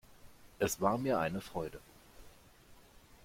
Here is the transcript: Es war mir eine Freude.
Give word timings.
Es 0.57 0.81
war 0.81 0.97
mir 0.97 1.19
eine 1.19 1.41
Freude. 1.41 1.79